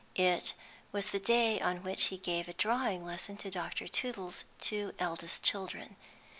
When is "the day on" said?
1.11-1.83